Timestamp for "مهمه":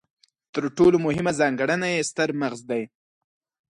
1.05-1.31